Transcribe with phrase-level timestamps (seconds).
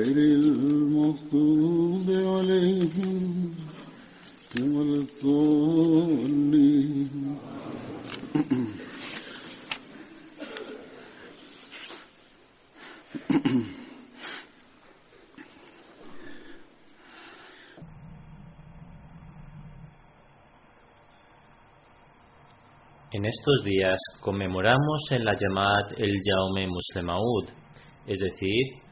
[0.00, 3.54] غير المغضوب عليهم
[4.60, 6.66] ولا الضالين
[23.12, 27.46] En estos días conmemoramos en la Yamat el Yaume Muslemaud,
[28.06, 28.82] es decir,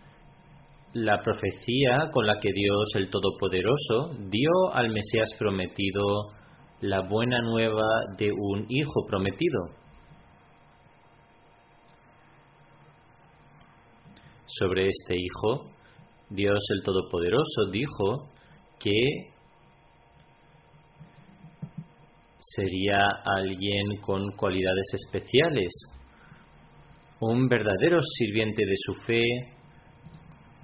[0.94, 6.32] la profecía con la que Dios el Todopoderoso dio al Mesías prometido
[6.82, 7.88] la buena nueva
[8.18, 9.60] de un hijo prometido.
[14.46, 15.70] Sobre este hijo,
[16.30, 18.30] Dios el Todopoderoso dijo
[18.80, 19.30] que
[22.40, 25.70] sería alguien con cualidades especiales,
[27.20, 29.24] un verdadero sirviente de su fe,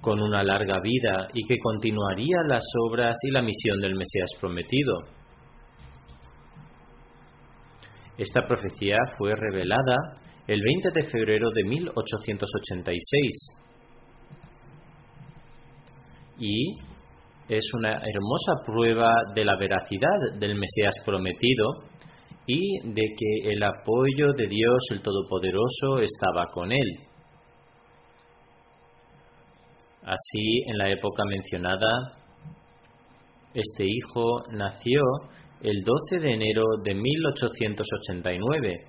[0.06, 5.00] con una larga vida y que continuaría las obras y la misión del Mesías prometido.
[8.16, 9.96] Esta profecía fue revelada
[10.46, 13.32] el 20 de febrero de 1886
[16.38, 16.76] y
[17.48, 21.82] es una hermosa prueba de la veracidad del Mesías prometido
[22.46, 27.05] y de que el apoyo de Dios el Todopoderoso estaba con él.
[30.06, 32.16] Así, en la época mencionada,
[33.52, 35.00] este hijo nació
[35.62, 38.86] el 12 de enero de 1889.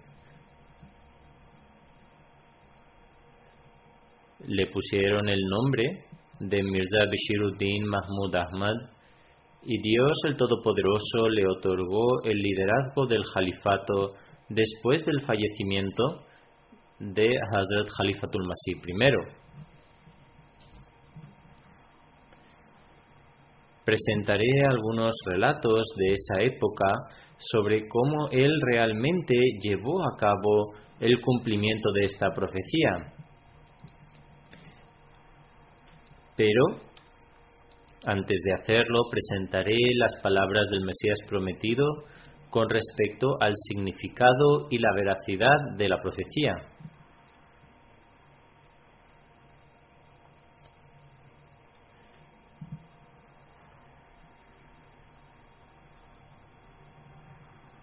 [4.45, 6.05] Le pusieron el nombre
[6.39, 8.75] de Mirza Bashiruddin Mahmud Ahmad
[9.63, 14.13] y Dios el Todopoderoso le otorgó el liderazgo del califato
[14.49, 16.25] después del fallecimiento
[16.99, 19.46] de Hazrat Khalifatul Masih I.
[23.87, 26.93] Presentaré algunos relatos de esa época
[27.37, 33.13] sobre cómo él realmente llevó a cabo el cumplimiento de esta profecía.
[36.35, 36.63] Pero,
[38.05, 41.85] antes de hacerlo, presentaré las palabras del Mesías prometido
[42.49, 46.55] con respecto al significado y la veracidad de la profecía.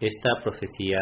[0.04, 1.00] Esta profecía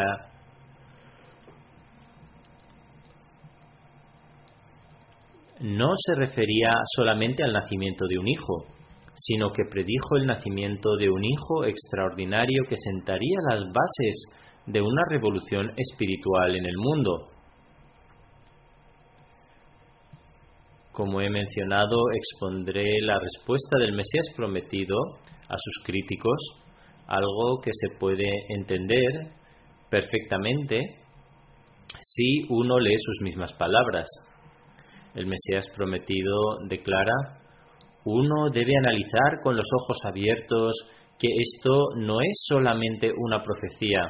[5.59, 8.65] no se refería solamente al nacimiento de un hijo,
[9.13, 15.03] sino que predijo el nacimiento de un hijo extraordinario que sentaría las bases de una
[15.09, 17.27] revolución espiritual en el mundo.
[20.93, 24.95] Como he mencionado, expondré la respuesta del Mesías prometido
[25.49, 26.62] a sus críticos,
[27.07, 29.31] algo que se puede entender
[29.89, 30.79] perfectamente
[31.99, 34.07] si uno lee sus mismas palabras.
[35.15, 37.39] El Mesías prometido declara,
[38.05, 40.73] uno debe analizar con los ojos abiertos
[41.19, 44.01] que esto no es solamente una profecía,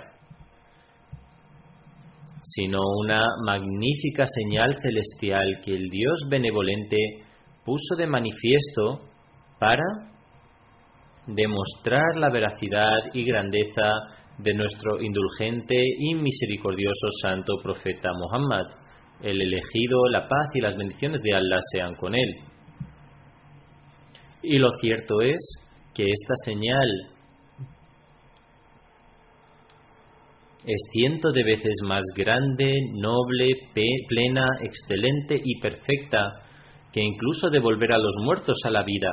[2.42, 6.98] sino una magnífica señal celestial que el Dios benevolente
[7.66, 9.02] puso de manifiesto
[9.60, 10.13] para
[11.28, 13.92] demostrar la veracidad y grandeza
[14.38, 18.66] de nuestro indulgente y misericordioso santo profeta Muhammad,
[19.22, 22.30] el elegido, la paz y las bendiciones de Allah sean con él.
[24.42, 25.40] Y lo cierto es
[25.94, 26.90] que esta señal
[30.66, 33.70] es ciento de veces más grande, noble,
[34.08, 36.42] plena, excelente y perfecta
[36.92, 39.10] que incluso devolver a los muertos a la vida,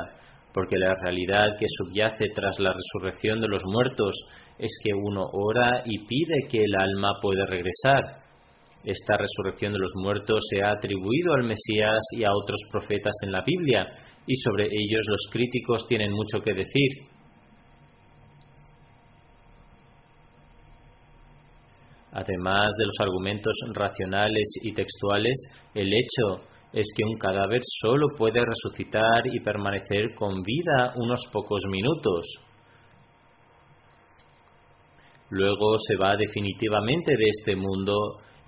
[0.53, 4.15] porque la realidad que subyace tras la resurrección de los muertos
[4.59, 8.21] es que uno ora y pide que el alma pueda regresar.
[8.83, 13.31] Esta resurrección de los muertos se ha atribuido al Mesías y a otros profetas en
[13.31, 13.87] la Biblia,
[14.25, 16.91] y sobre ellos los críticos tienen mucho que decir.
[22.11, 25.39] Además de los argumentos racionales y textuales,
[25.73, 31.63] el hecho es que un cadáver solo puede resucitar y permanecer con vida unos pocos
[31.69, 32.25] minutos.
[35.29, 37.93] Luego se va definitivamente de este mundo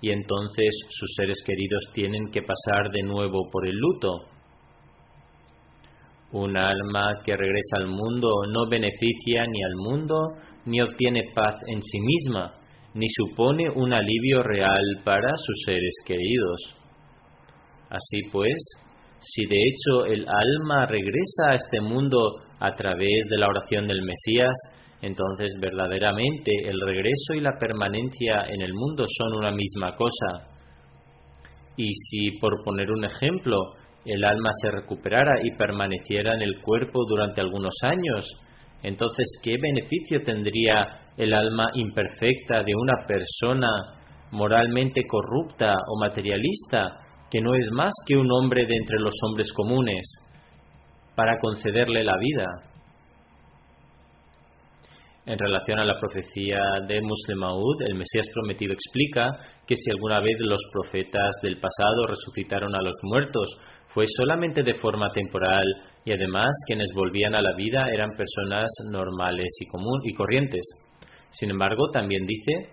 [0.00, 4.10] y entonces sus seres queridos tienen que pasar de nuevo por el luto.
[6.32, 10.34] Un alma que regresa al mundo no beneficia ni al mundo
[10.66, 12.54] ni obtiene paz en sí misma
[12.94, 16.83] ni supone un alivio real para sus seres queridos.
[17.90, 18.56] Así pues,
[19.20, 24.02] si de hecho el alma regresa a este mundo a través de la oración del
[24.02, 24.54] Mesías,
[25.02, 30.48] entonces verdaderamente el regreso y la permanencia en el mundo son una misma cosa.
[31.76, 37.04] Y si, por poner un ejemplo, el alma se recuperara y permaneciera en el cuerpo
[37.08, 38.28] durante algunos años,
[38.82, 43.68] entonces, ¿qué beneficio tendría el alma imperfecta de una persona
[44.30, 47.03] moralmente corrupta o materialista,
[47.34, 50.06] que no es más que un hombre de entre los hombres comunes,
[51.16, 52.46] para concederle la vida?
[55.26, 59.32] En relación a la profecía de Muslemaud, el Mesías prometido explica
[59.66, 63.58] que si alguna vez los profetas del pasado resucitaron a los muertos,
[63.88, 65.66] fue solamente de forma temporal
[66.04, 70.62] y además quienes volvían a la vida eran personas normales y, común, y corrientes.
[71.30, 72.70] Sin embargo, también dice,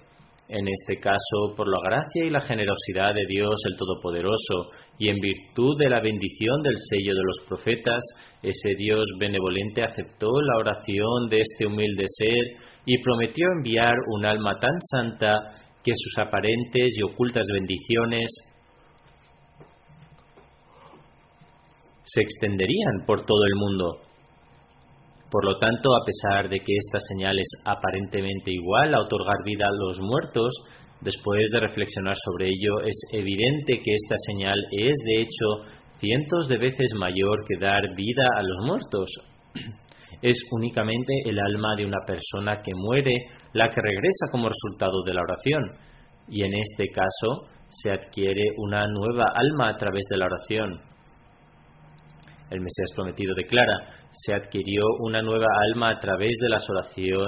[0.51, 5.15] en este caso, por la gracia y la generosidad de Dios el Todopoderoso, y en
[5.15, 8.03] virtud de la bendición del sello de los profetas,
[8.43, 12.43] ese Dios benevolente aceptó la oración de este humilde ser
[12.85, 15.39] y prometió enviar un alma tan santa
[15.81, 18.29] que sus aparentes y ocultas bendiciones
[22.03, 24.10] se extenderían por todo el mundo.
[25.31, 29.65] Por lo tanto, a pesar de que esta señal es aparentemente igual a otorgar vida
[29.65, 30.53] a los muertos,
[30.99, 36.57] después de reflexionar sobre ello, es evidente que esta señal es, de hecho, cientos de
[36.57, 39.09] veces mayor que dar vida a los muertos.
[40.21, 43.15] Es únicamente el alma de una persona que muere
[43.53, 45.63] la que regresa como resultado de la oración,
[46.27, 50.79] y en este caso se adquiere una nueva alma a través de la oración.
[52.51, 56.67] El Mesías prometido declara, se adquirió una nueva alma a través de las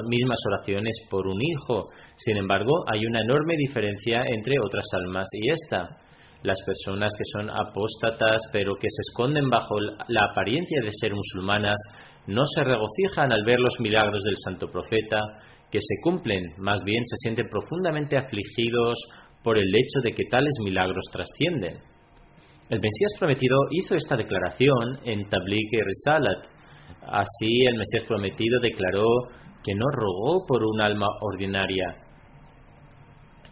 [0.08, 1.90] mismas oraciones por un hijo.
[2.16, 5.98] Sin embargo, hay una enorme diferencia entre otras almas y esta.
[6.44, 11.80] Las personas que son apóstatas pero que se esconden bajo la apariencia de ser musulmanas
[12.28, 15.20] no se regocijan al ver los milagros del santo profeta
[15.72, 18.98] que se cumplen, más bien se sienten profundamente afligidos
[19.44, 21.80] por el hecho de que tales milagros trascienden.
[22.70, 26.48] El Mesías prometido hizo esta declaración en Tabligh Risalat.
[27.02, 29.06] Así el Mesías prometido declaró
[29.64, 32.04] que no rogó por un alma ordinaria,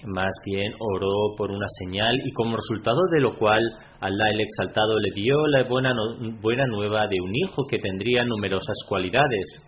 [0.05, 3.61] más bien oró por una señal y como resultado de lo cual
[3.99, 5.93] Allah el Exaltado le dio la buena,
[6.41, 9.61] buena nueva de un hijo que tendría numerosas cualidades.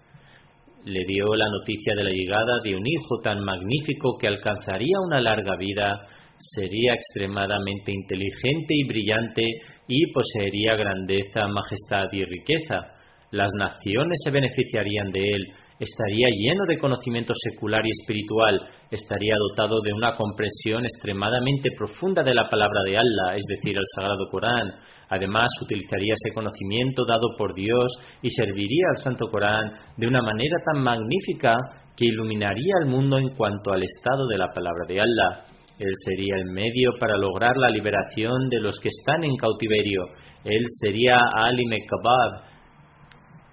[0.85, 5.21] Le dio la noticia de la llegada de un hijo tan magnífico que alcanzaría una
[5.21, 9.43] larga vida sería extremadamente inteligente y brillante
[9.87, 12.92] y poseería grandeza, majestad y riqueza.
[13.33, 15.41] Las naciones se beneficiarían de él,
[15.79, 18.61] estaría lleno de conocimiento secular y espiritual,
[18.91, 23.83] estaría dotado de una comprensión extremadamente profunda de la palabra de Allah, es decir, el
[23.95, 24.69] Sagrado Corán.
[25.09, 30.57] Además, utilizaría ese conocimiento dado por Dios y serviría al Santo Corán de una manera
[30.71, 31.57] tan magnífica
[31.97, 35.45] que iluminaría al mundo en cuanto al estado de la palabra de Allah.
[35.79, 40.03] Él sería el medio para lograr la liberación de los que están en cautiverio.
[40.43, 42.52] Él sería Ali Mekabab.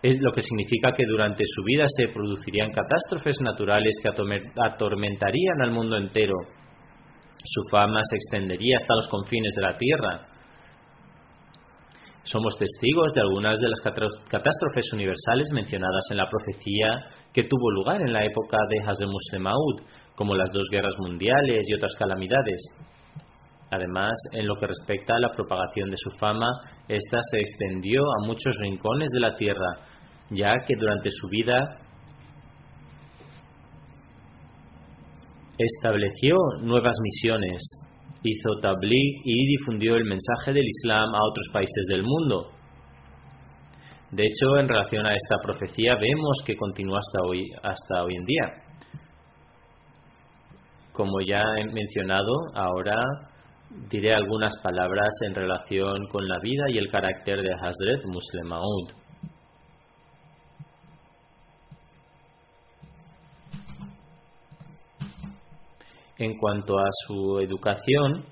[0.02, 5.72] Es lo que significa que durante su vida se producirían catástrofes naturales que atormentarían al
[5.72, 6.36] mundo entero.
[7.44, 10.26] Su fama se extendería hasta los confines de la tierra.
[12.22, 18.00] Somos testigos de algunas de las catástrofes universales mencionadas en la profecía que tuvo lugar
[18.00, 19.80] en la época de Hazem Muslim Maud,
[20.14, 22.62] como las dos guerras mundiales y otras calamidades.
[23.70, 26.48] Además, en lo que respecta a la propagación de su fama,
[26.88, 29.78] ésta se extendió a muchos rincones de la tierra,
[30.30, 31.78] ya que durante su vida
[35.58, 37.60] estableció nuevas misiones,
[38.22, 42.52] hizo tabligh y difundió el mensaje del Islam a otros países del mundo.
[44.10, 48.52] De hecho, en relación a esta profecía vemos que continúa hasta hoy, en día.
[50.92, 52.96] Como ya he mencionado, ahora
[53.88, 58.99] diré algunas palabras en relación con la vida y el carácter de Hazret Muslim Maud.
[66.20, 68.26] En cuanto a su educación,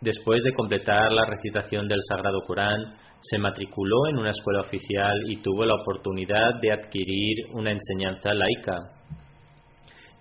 [0.00, 5.42] después de completar la recitación del Sagrado Corán, se matriculó en una escuela oficial y
[5.42, 8.78] tuvo la oportunidad de adquirir una enseñanza laica.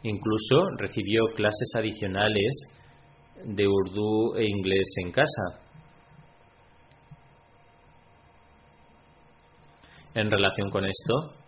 [0.03, 2.73] Incluso recibió clases adicionales
[3.45, 5.61] de urdu e inglés en casa.
[10.13, 11.38] En relación con esto,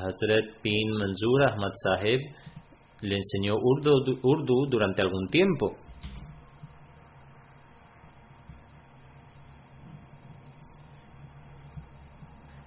[0.00, 2.20] Hazrat bin Manzur Ahmad Sahib
[3.02, 5.76] le enseñó urdu, urdu durante algún tiempo.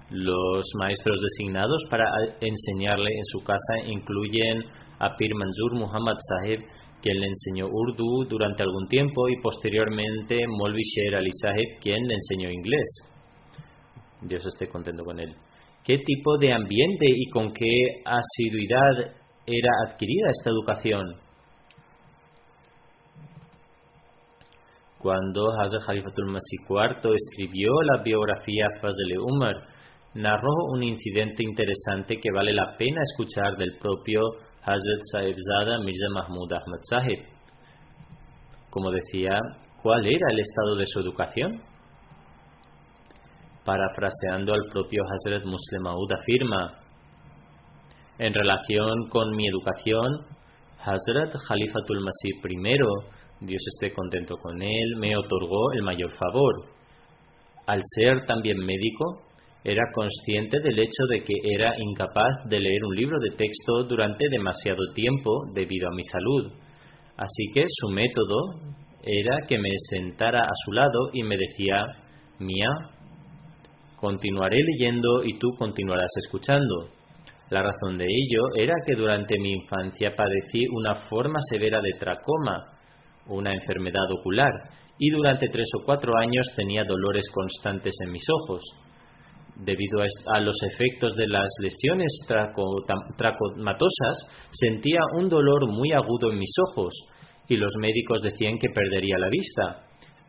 [0.10, 2.06] Los maestros designados para
[2.40, 4.64] enseñarle en su casa incluyen
[5.00, 6.60] a Pir Manzur Muhammad Sahib,
[7.02, 12.14] quien le enseñó urdu durante algún tiempo, y posteriormente Molvi Sher Ali Sahib, quien le
[12.14, 13.14] enseñó inglés.
[14.22, 15.36] Dios esté contento con él.
[15.84, 17.68] ¿Qué tipo de ambiente y con qué
[18.06, 19.14] asiduidad
[19.46, 21.04] era adquirida esta educación?
[24.98, 29.56] Cuando Hazrat Khalifatul Masih IV escribió la biografía Fazl Umar,
[30.14, 34.22] narró un incidente interesante que vale la pena escuchar del propio
[34.62, 37.20] Hazrat Sahibzada Mirza Mahmud Ahmad Sahib.
[38.70, 39.38] Como decía,
[39.82, 41.73] ¿cuál era el estado de su educación?
[43.66, 46.80] Parafraseando al propio Hazrat Muslim Maud afirma,
[48.20, 50.26] en relación con mi educación,
[50.80, 56.66] Hazrat Khalifatul Masih I, Dios esté contento con él, me otorgó el mayor favor.
[57.66, 59.24] Al ser también médico,
[59.64, 64.28] era consciente del hecho de que era incapaz de leer un libro de texto durante
[64.30, 66.52] demasiado tiempo debido a mi salud.
[67.16, 68.38] Así que su método
[69.04, 71.86] era que me sentara a su lado y me decía,
[72.40, 72.70] Mía,
[74.04, 76.90] continuaré leyendo y tú continuarás escuchando.
[77.50, 82.66] La razón de ello era que durante mi infancia padecí una forma severa de tracoma,
[83.28, 84.52] una enfermedad ocular,
[85.00, 88.62] y durante tres o cuatro años tenía dolores constantes en mis ojos.
[89.56, 90.02] Debido
[90.36, 92.12] a los efectos de las lesiones
[93.16, 96.94] tracomatosas, sentía un dolor muy agudo en mis ojos
[97.48, 99.83] y los médicos decían que perdería la vista.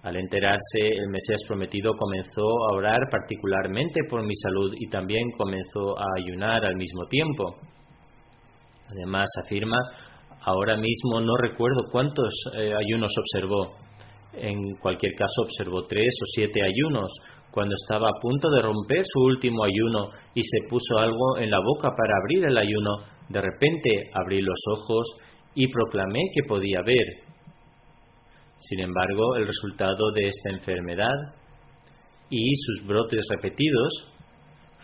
[0.04, 5.98] Al enterarse, el Mesías prometido comenzó a orar particularmente por mi salud y también comenzó
[5.98, 7.56] a ayunar al mismo tiempo.
[8.90, 9.78] Además, afirma,
[10.42, 13.76] ahora mismo no recuerdo cuántos eh, ayunos observó.
[14.34, 17.10] En cualquier caso, observó tres o siete ayunos,
[17.50, 21.60] cuando estaba a punto de romper su último ayuno y se puso algo en la
[21.60, 22.90] boca para abrir el ayuno,
[23.30, 25.06] de repente abrí los ojos
[25.54, 27.23] y proclamé que podía ver.
[28.58, 31.34] Sin embargo, el resultado de esta enfermedad
[32.30, 34.10] y sus brotes repetidos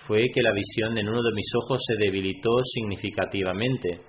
[0.07, 4.01] fue que la visión en uno de mis ojos se debilitó significativamente.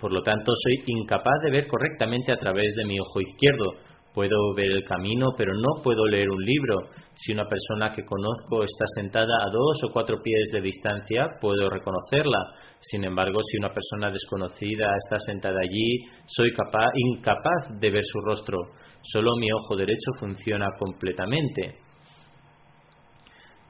[0.00, 3.72] Por lo tanto, soy incapaz de ver correctamente a través de mi ojo izquierdo,
[4.12, 6.90] Puedo ver el camino, pero no puedo leer un libro.
[7.14, 11.70] Si una persona que conozco está sentada a dos o cuatro pies de distancia, puedo
[11.70, 12.38] reconocerla.
[12.80, 18.20] Sin embargo, si una persona desconocida está sentada allí, soy capaz, incapaz de ver su
[18.20, 18.58] rostro.
[19.02, 21.78] Solo mi ojo derecho funciona completamente.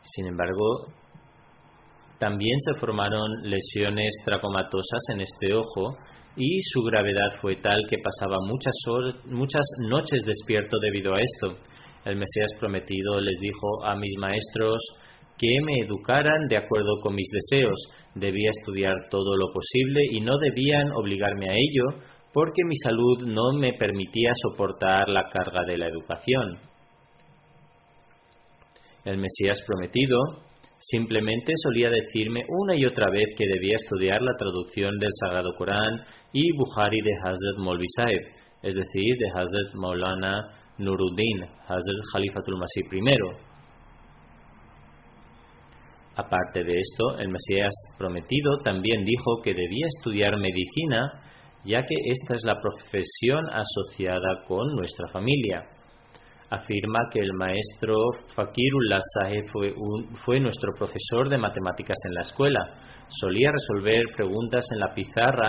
[0.01, 0.87] Sin embargo,
[2.19, 5.97] también se formaron lesiones tracomatosas en este ojo
[6.37, 8.75] y su gravedad fue tal que pasaba muchas,
[9.27, 11.59] muchas noches despierto debido a esto.
[12.05, 14.81] El Mesías prometido les dijo a mis maestros
[15.37, 17.79] que me educaran de acuerdo con mis deseos.
[18.15, 23.53] Debía estudiar todo lo posible y no debían obligarme a ello porque mi salud no
[23.59, 26.59] me permitía soportar la carga de la educación.
[29.05, 30.19] El Mesías prometido
[30.81, 36.01] Simplemente solía decirme una y otra vez que debía estudiar la traducción del Sagrado Corán
[36.33, 38.21] y Bukhari de Hazrat Molvi Saeb,
[38.63, 43.51] es decir, de Hazrat Maulana Nuruddin, Hazrat Khalifatul Masih I.
[46.17, 51.23] Aparte de esto, el Mesías prometido también dijo que debía estudiar medicina,
[51.63, 55.63] ya que esta es la profesión asociada con nuestra familia.
[56.51, 57.97] Afirma que el maestro
[58.35, 59.75] Fakirullah Saheb fue,
[60.25, 62.61] fue nuestro profesor de matemáticas en la escuela.
[63.09, 65.49] Solía resolver preguntas en la pizarra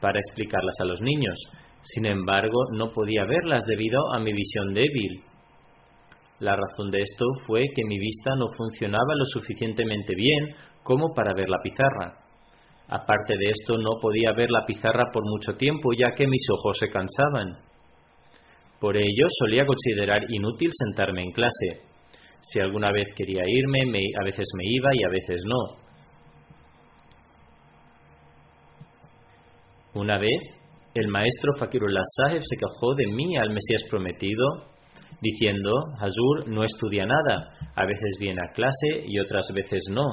[0.00, 1.38] para explicarlas a los niños.
[1.80, 5.22] Sin embargo, no podía verlas debido a mi visión débil
[6.38, 11.32] la razón de esto fue que mi vista no funcionaba lo suficientemente bien como para
[11.32, 12.18] ver la pizarra.
[12.88, 16.78] Aparte de esto, no podía ver la pizarra por mucho tiempo ya que mis ojos
[16.78, 17.65] se cansaban.
[18.80, 21.82] Por ello, solía considerar inútil sentarme en clase.
[22.40, 23.80] Si alguna vez quería irme,
[24.20, 25.86] a veces me iba y a veces no.
[29.94, 30.40] Una vez,
[30.94, 34.46] el maestro Fakirullah Saheb se quejó de mí al Mesías prometido
[35.20, 40.04] diciendo, Hazur no estudia nada, a veces viene a clase y otras veces no.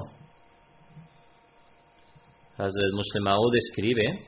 [2.57, 4.27] Hazrat Muslimao describe,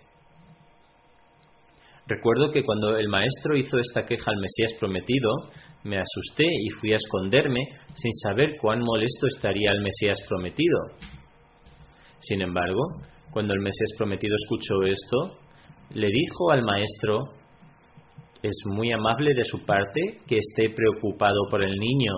[2.07, 5.29] recuerdo que cuando el maestro hizo esta queja al Mesías prometido,
[5.83, 7.61] me asusté y fui a esconderme
[7.93, 10.79] sin saber cuán molesto estaría el Mesías prometido.
[12.19, 12.81] Sin embargo,
[13.31, 15.39] cuando el Mesías prometido escuchó esto,
[15.93, 17.33] le dijo al maestro
[18.41, 22.13] es muy amable de su parte que esté preocupado por el niño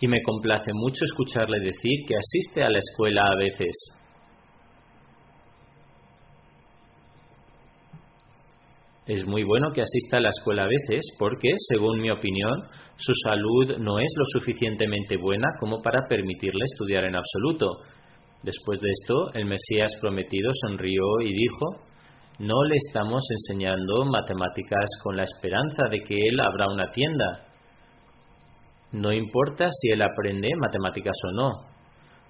[0.00, 3.99] y me complace mucho escucharle decir que asiste a la escuela a veces.
[9.06, 12.62] Es muy bueno que asista a la escuela a veces porque, según mi opinión,
[12.96, 17.66] su salud no es lo suficientemente buena como para permitirle estudiar en absoluto.
[18.42, 21.82] Después de esto, el Mesías prometido sonrió y dijo,
[22.38, 27.46] no le estamos enseñando matemáticas con la esperanza de que él abra una tienda.
[28.92, 31.50] No importa si él aprende matemáticas o no.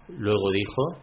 [0.09, 0.99] Luego dijo,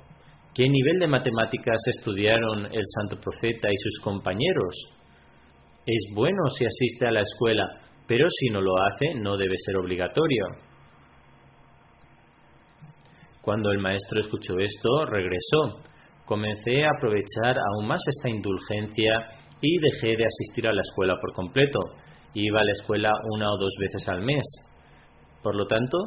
[0.53, 4.96] ¿qué nivel de matemáticas estudiaron el santo profeta y sus compañeros?
[5.87, 7.67] Es bueno si asiste a la escuela,
[8.05, 10.45] pero si no lo hace no debe ser obligatorio.
[13.41, 15.81] Cuando el maestro escuchó esto, regresó
[16.27, 19.29] comencé a aprovechar aún más esta indulgencia
[19.61, 21.79] y dejé de asistir a la escuela por completo.
[22.33, 24.45] Iba a la escuela una o dos veces al mes.
[25.41, 25.97] Por lo tanto,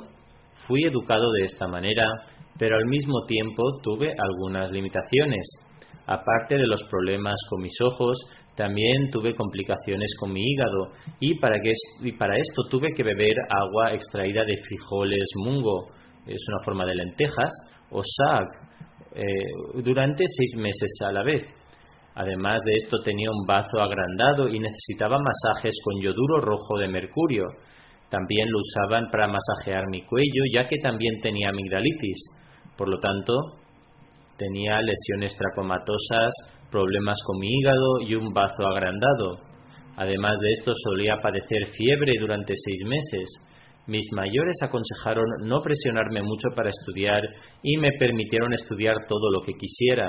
[0.68, 2.06] fui educado de esta manera,
[2.58, 5.48] pero al mismo tiempo tuve algunas limitaciones.
[6.06, 8.18] Aparte de los problemas con mis ojos,
[8.56, 14.56] también tuve complicaciones con mi hígado y para, esto tuve que beber agua extraída de
[14.56, 15.88] frijoles mungo,
[16.26, 17.52] es una forma de lentejas,
[17.90, 18.48] o sag,
[19.14, 21.42] eh, durante seis meses a la vez.
[22.14, 27.46] Además de esto tenía un bazo agrandado y necesitaba masajes con yoduro rojo de mercurio.
[28.08, 32.18] También lo usaban para masajear mi cuello, ya que también tenía amigdalitis.
[32.76, 33.32] Por lo tanto,
[34.40, 36.32] tenía lesiones tracomatosas,
[36.70, 39.40] problemas con mi hígado y un bazo agrandado.
[39.96, 43.28] Además de esto, solía padecer fiebre durante seis meses.
[43.86, 47.22] Mis mayores aconsejaron no presionarme mucho para estudiar
[47.62, 50.08] y me permitieron estudiar todo lo que quisiera.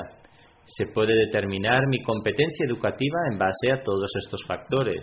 [0.64, 5.02] Se puede determinar mi competencia educativa en base a todos estos factores.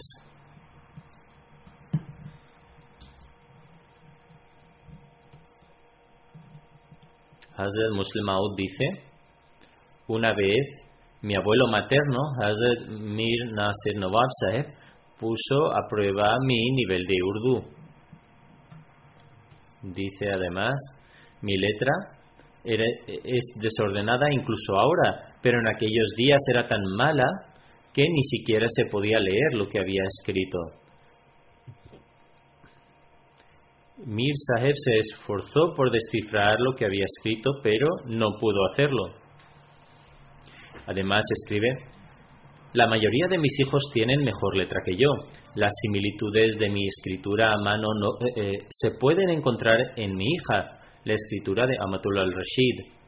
[7.59, 9.08] Hazrat Muslim dice,
[10.09, 10.65] una vez
[11.21, 14.65] mi abuelo materno, Hazrat Mir Nasir Nawab Saheb,
[15.19, 17.63] puso a prueba mi nivel de Urdu.
[19.83, 20.75] Dice además,
[21.41, 21.91] mi letra
[22.63, 27.27] es desordenada incluso ahora, pero en aquellos días era tan mala
[27.93, 30.57] que ni siquiera se podía leer lo que había escrito.
[34.05, 39.18] Mir Saheb se esforzó por descifrar lo que había escrito, pero no pudo hacerlo.
[40.87, 41.77] Además escribe,
[42.73, 45.09] la mayoría de mis hijos tienen mejor letra que yo.
[45.55, 50.25] Las similitudes de mi escritura a mano no, eh, eh, se pueden encontrar en mi
[50.25, 52.99] hija, la escritura de Amatul al-Rashid.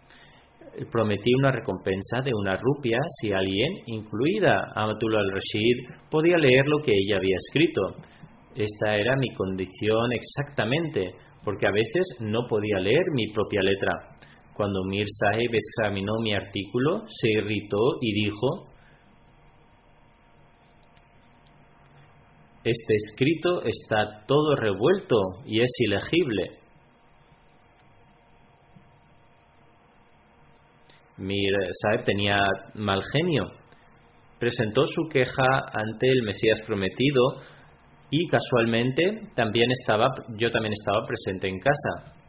[0.91, 6.93] Prometí una recompensa de una rupia si alguien, incluida Amatul al-Rashid, podía leer lo que
[6.93, 7.81] ella había escrito.
[8.55, 11.11] Esta era mi condición exactamente,
[11.43, 13.91] porque a veces no podía leer mi propia letra.
[14.55, 18.67] Cuando Mir Sahib examinó mi artículo, se irritó y dijo,
[22.63, 26.59] este escrito está todo revuelto y es ilegible.
[31.17, 32.37] Mir Sahib tenía
[32.75, 33.51] mal genio.
[34.39, 37.41] Presentó su queja ante el Mesías prometido
[38.09, 42.20] y casualmente también estaba, yo también estaba presente en casa.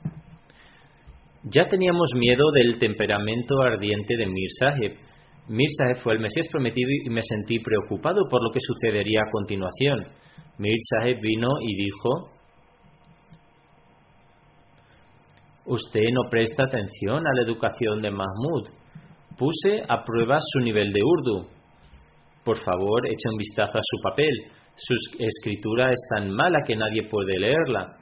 [1.45, 4.93] Ya teníamos miedo del temperamento ardiente de Mir Sahib.
[5.49, 9.31] Mir Sahib fue el Mesías prometido y me sentí preocupado por lo que sucedería a
[9.31, 10.07] continuación.
[10.59, 12.31] Mir Sahib vino y dijo,
[15.65, 18.69] Usted no presta atención a la educación de Mahmud.
[19.37, 21.49] Puse a prueba su nivel de urdu.
[22.45, 24.33] Por favor, eche un vistazo a su papel.
[24.77, 27.97] Su escritura es tan mala que nadie puede leerla.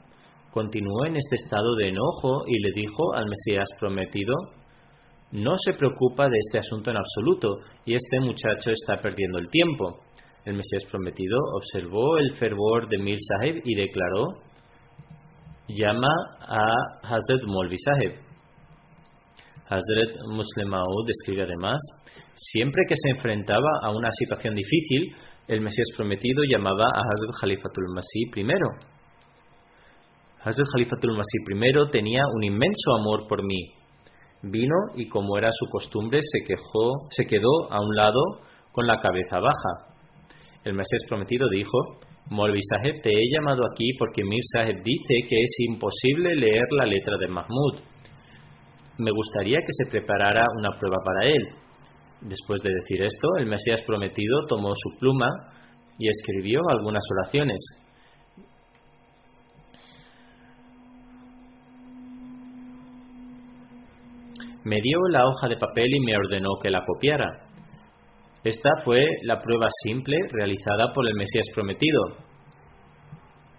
[0.51, 4.35] Continuó en este estado de enojo y le dijo al Mesías prometido,
[5.33, 10.01] no se preocupa de este asunto en absoluto y este muchacho está perdiendo el tiempo.
[10.45, 14.27] El Mesías prometido observó el fervor de Mir Sahib y declaró,
[15.69, 16.11] llama
[16.41, 16.67] a
[17.03, 18.13] Hazrat Molvi Sahib.
[19.69, 21.79] Hazrat Muslim Maud describe además,
[22.35, 25.15] siempre que se enfrentaba a una situación difícil,
[25.47, 28.67] el Mesías prometido llamaba a Hazrat Khalifatul Masih primero.
[30.42, 33.76] Hazrat Khalifatul Masih primero tenía un inmenso amor por mí.
[34.42, 38.20] Vino y como era su costumbre se, quejó, se quedó a un lado
[38.72, 39.92] con la cabeza baja.
[40.64, 41.76] El Mesías prometido dijo,
[42.31, 42.61] Molvi
[43.03, 44.40] te he llamado aquí porque Mir
[44.83, 47.81] dice que es imposible leer la letra de Mahmud.
[48.96, 51.42] Me gustaría que se preparara una prueba para él.
[52.22, 55.29] Después de decir esto, el Mesías prometido tomó su pluma
[55.98, 57.89] y escribió algunas oraciones.
[64.62, 67.46] Me dio la hoja de papel y me ordenó que la copiara.
[68.44, 72.01] Esta fue la prueba simple realizada por el Mesías prometido.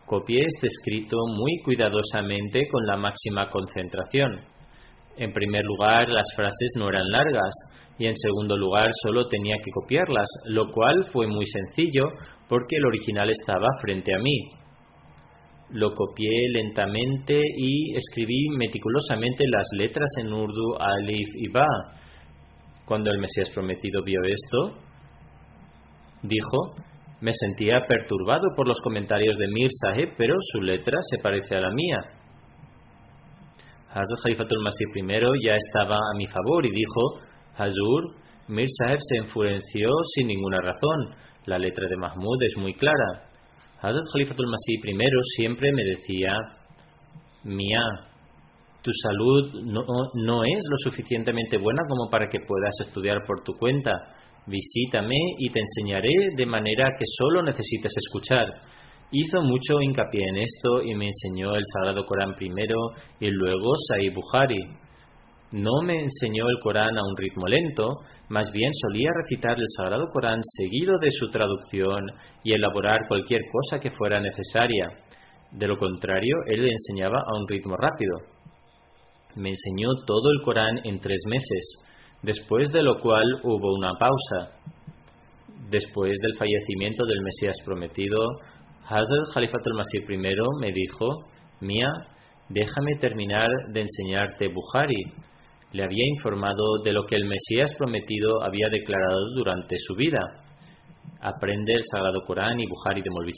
[0.06, 4.42] Copié este escrito muy cuidadosamente con la máxima concentración.
[5.18, 7.52] En primer lugar, las frases no eran largas
[7.98, 12.10] y en segundo lugar solo tenía que copiarlas, lo cual fue muy sencillo
[12.48, 14.61] porque el original estaba frente a mí.
[15.74, 21.68] Lo copié lentamente y escribí meticulosamente las letras en urdu alif y ba
[22.86, 24.78] cuando el Mesías prometido vio esto,
[26.24, 26.76] dijo,
[27.22, 29.70] me sentía perturbado por los comentarios de Mir
[30.18, 32.00] pero su letra se parece a la mía.
[33.94, 37.20] Hazrat Khalifatul Masih I ya estaba a mi favor y dijo,
[37.56, 38.16] Hazur,
[38.48, 41.16] Mir se enfureció sin ninguna razón.
[41.46, 43.31] La letra de Mahmud es muy clara.
[43.82, 46.38] Hazrat Khalifatul Masih I siempre me decía,
[47.44, 47.82] Mía,
[48.84, 53.54] tu salud no, no, es lo suficientemente buena como para que puedas estudiar por tu
[53.54, 53.92] cuenta.
[54.46, 58.48] Visítame y te enseñaré de manera que solo necesites escuchar.
[59.12, 62.78] Hizo mucho hincapié en esto y me enseñó el Sagrado Corán primero
[63.20, 64.60] y luego Sahih Bukhari.
[65.52, 67.90] No me enseñó el Corán a un ritmo lento,
[68.30, 72.06] más bien solía recitar el Sagrado Corán seguido de su traducción
[72.42, 74.88] y elaborar cualquier cosa que fuera necesaria.
[75.52, 78.20] De lo contrario, él le enseñaba a un ritmo rápido.
[79.36, 81.86] Me enseñó todo el Corán en tres meses,
[82.22, 84.58] después de lo cual hubo una pausa.
[85.70, 88.20] Después del fallecimiento del Mesías prometido,
[88.86, 90.18] Hazrat Khalifat al-Masih I
[90.62, 91.26] me dijo,
[91.60, 91.90] Mía,
[92.48, 95.04] déjame terminar de enseñarte Bukhari.
[95.74, 100.20] Le había informado de lo que el Mesías prometido había declarado durante su vida.
[101.22, 103.32] Aprende el Sagrado Corán y Bukhari de Molvi.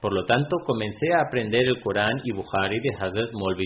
[0.00, 3.64] Por lo tanto, comencé a aprender el Corán y Bukhari de Hazrat Molvi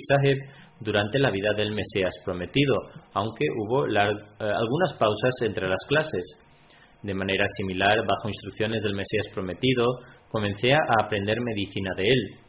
[0.81, 2.75] durante la vida del Mesías prometido,
[3.15, 3.99] aunque hubo eh,
[4.39, 6.45] algunas pausas entre las clases.
[7.03, 9.85] De manera similar, bajo instrucciones del Mesías prometido,
[10.29, 12.49] comencé a aprender medicina de él.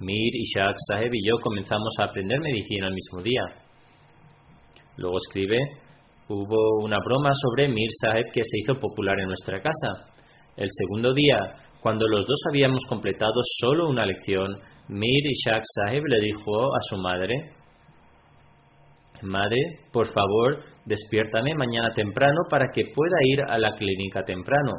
[0.00, 3.42] Mir, Ishaq, Saheb y yo comenzamos a aprender medicina el mismo día.
[4.96, 5.58] Luego escribe,
[6.28, 10.10] hubo una broma sobre Mir Saheb que se hizo popular en nuestra casa.
[10.56, 11.38] El segundo día,
[11.80, 14.56] cuando los dos habíamos completado solo una lección,
[14.88, 17.52] Mir Ishaq Sahib le dijo a su madre,
[19.22, 19.58] Madre,
[19.92, 24.72] por favor, despiértame mañana temprano para que pueda ir a la clínica temprano.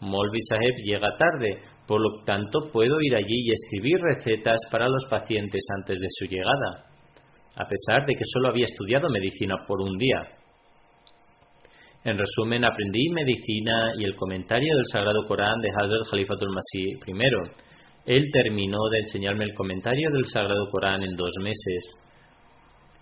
[0.00, 5.04] Molvi Sahib llega tarde, por lo tanto puedo ir allí y escribir recetas para los
[5.10, 6.93] pacientes antes de su llegada,
[7.56, 10.22] a pesar de que solo había estudiado medicina por un día.
[12.04, 17.38] En resumen, aprendí medicina y el comentario del Sagrado Corán de Hazrat Khalifatul Masih primero.
[18.04, 21.96] Él terminó de enseñarme el comentario del Sagrado Corán en dos meses.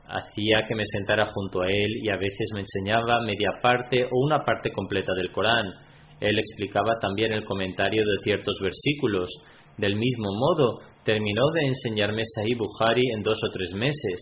[0.07, 4.25] Hacía que me sentara junto a él y a veces me enseñaba media parte o
[4.25, 5.67] una parte completa del Corán.
[6.21, 9.31] Él explicaba también el comentario de ciertos versículos.
[9.79, 14.21] Del mismo modo, terminó de enseñarme Sahih Bukhari en dos o tres meses.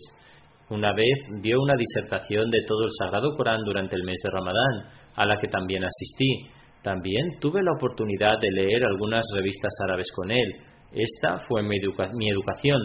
[0.71, 4.89] Una vez dio una disertación de todo el Sagrado Corán durante el mes de Ramadán,
[5.15, 6.47] a la que también asistí.
[6.81, 10.47] También tuve la oportunidad de leer algunas revistas árabes con él.
[10.93, 12.79] Esta fue mi, educación.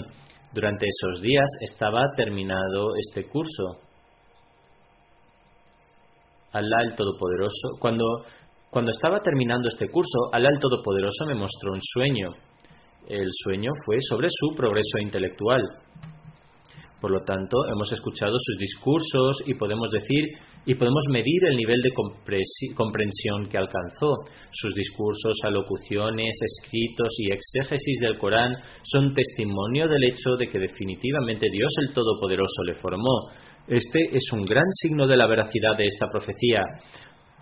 [0.52, 3.78] Durante esos días estaba terminado este curso.
[6.50, 8.04] Alá el Todopoderoso, cuando,
[8.68, 12.34] cuando estaba terminando este curso, Alá el Todopoderoso me mostró un sueño.
[13.06, 15.62] El sueño fue sobre su progreso intelectual.
[17.06, 20.24] Por lo tanto, hemos escuchado sus discursos y podemos decir
[20.66, 21.92] y podemos medir el nivel de
[22.74, 24.24] comprensión que alcanzó.
[24.50, 31.46] Sus discursos, alocuciones, escritos y exégesis del Corán son testimonio del hecho de que definitivamente
[31.48, 33.30] Dios el Todopoderoso le formó.
[33.68, 36.64] Este es un gran signo de la veracidad de esta profecía.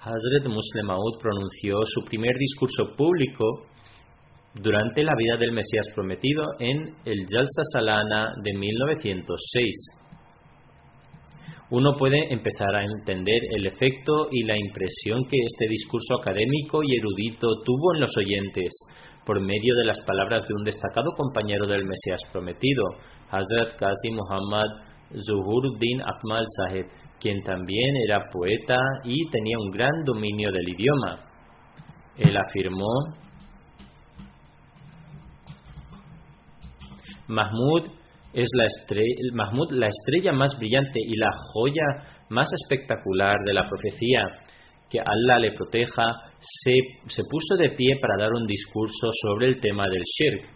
[0.03, 3.64] Hazret Muslim Maud pronunció su primer discurso público
[4.55, 9.75] durante la vida del Mesías prometido en el Jalsa Salana de 1906.
[11.71, 16.97] Uno puede empezar a entender el efecto y la impresión que este discurso académico y
[16.97, 18.73] erudito tuvo en los oyentes
[19.25, 22.85] por medio de las palabras de un destacado compañero del Mesías prometido,
[23.31, 24.69] Hazrat Qazi Muhammad
[25.19, 26.87] Zuhuruddin Akmal Sahib,
[27.21, 31.25] quien también era poeta y tenía un gran dominio del idioma.
[32.17, 33.23] Él afirmó
[37.28, 37.88] Mahmud
[38.32, 38.66] es la
[39.88, 41.84] estrella, más brillante y la joya
[42.30, 44.26] más espectacular de la profecía.
[44.90, 46.74] Que Allah le proteja, se,
[47.06, 50.46] se puso de pie para dar un discurso sobre el tema del shirk,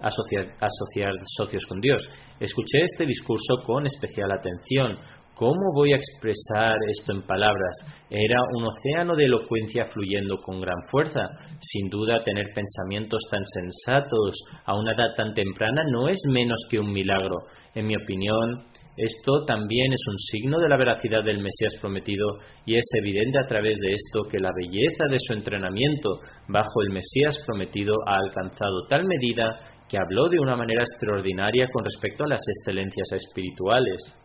[0.00, 2.02] asociar, asociar socios con Dios.
[2.40, 4.98] Escuché este discurso con especial atención,
[5.38, 7.86] ¿Cómo voy a expresar esto en palabras?
[8.10, 11.28] Era un océano de elocuencia fluyendo con gran fuerza.
[11.60, 16.80] Sin duda, tener pensamientos tan sensatos a una edad tan temprana no es menos que
[16.80, 17.36] un milagro.
[17.76, 18.64] En mi opinión,
[18.96, 23.46] esto también es un signo de la veracidad del Mesías prometido y es evidente a
[23.46, 28.88] través de esto que la belleza de su entrenamiento bajo el Mesías prometido ha alcanzado
[28.88, 34.18] tal medida que habló de una manera extraordinaria con respecto a las excelencias espirituales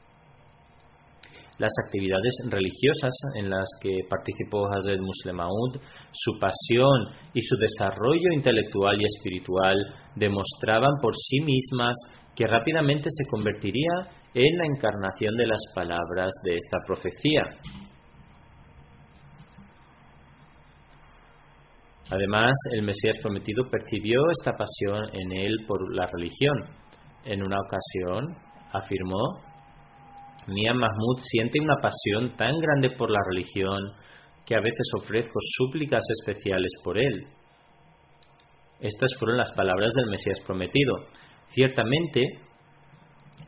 [1.60, 5.78] las actividades religiosas en las que participó Hazrat Muslim Maud,
[6.12, 9.78] su pasión y su desarrollo intelectual y espiritual
[10.16, 11.96] demostraban por sí mismas
[12.36, 17.44] que rápidamente se convertiría en la encarnación de las palabras de esta profecía.
[22.10, 26.56] Además, el Mesías prometido percibió esta pasión en él por la religión.
[27.26, 28.36] En una ocasión
[28.72, 29.53] afirmó
[30.48, 33.94] Mia Mahmud siente una pasión tan grande por la religión
[34.46, 37.28] que a veces ofrezco súplicas especiales por él.
[38.80, 40.96] Estas fueron las palabras del Mesías prometido.
[41.48, 42.22] Ciertamente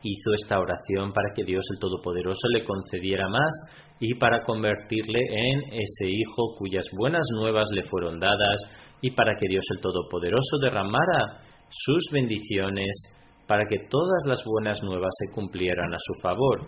[0.02, 3.52] hizo esta oración para que Dios el Todopoderoso le concediera más
[4.00, 8.62] y para convertirle en ese hijo cuyas buenas nuevas le fueron dadas
[9.02, 13.12] y para que Dios el Todopoderoso derramara sus bendiciones
[13.46, 16.66] para que todas las buenas nuevas se cumplieran a su favor.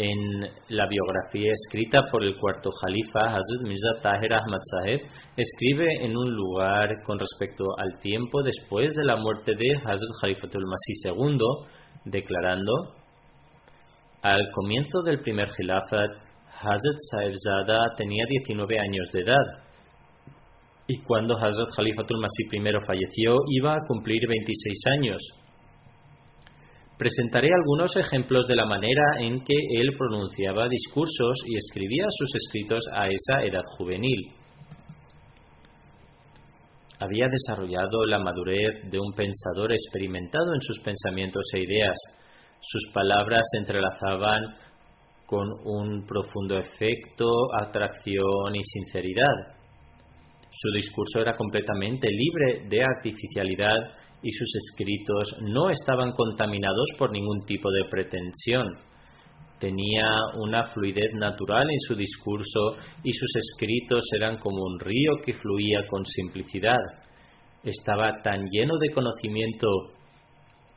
[0.00, 5.00] En la biografía escrita por el cuarto jalifa, Hazrat Mirza Tahir Ahmad Saheb,
[5.36, 10.66] escribe en un lugar con respecto al tiempo después de la muerte de Hazrat Khalifatul
[10.66, 11.38] Masih II,
[12.04, 12.72] declarando:
[14.22, 16.10] Al comienzo del primer Khilafat,
[16.62, 19.46] Hazrat Zada tenía 19 años de edad.
[20.86, 25.37] Y cuando Hazrat Khalifatul Masih I falleció, iba a cumplir 26 años.
[26.98, 32.84] Presentaré algunos ejemplos de la manera en que él pronunciaba discursos y escribía sus escritos
[32.92, 34.32] a esa edad juvenil.
[36.98, 41.96] Había desarrollado la madurez de un pensador experimentado en sus pensamientos e ideas.
[42.60, 44.56] Sus palabras se entrelazaban
[45.24, 47.28] con un profundo efecto,
[47.62, 49.54] atracción y sinceridad.
[50.50, 53.76] Su discurso era completamente libre de artificialidad
[54.22, 58.66] y sus escritos no estaban contaminados por ningún tipo de pretensión.
[59.58, 60.08] Tenía
[60.40, 65.86] una fluidez natural en su discurso y sus escritos eran como un río que fluía
[65.88, 66.78] con simplicidad.
[67.64, 69.66] Estaba tan lleno de conocimiento